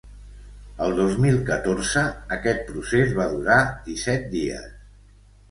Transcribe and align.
El 0.85 0.95
dos 0.99 1.19
mil 1.25 1.37
catorze 1.49 2.03
aquest 2.39 2.65
procés 2.71 3.15
va 3.21 3.29
durar 3.35 3.61
disset 3.93 4.27
dies. 4.35 4.67